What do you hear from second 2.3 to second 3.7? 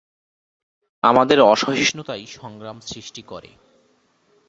সংগ্রাম সৃষ্টি করে।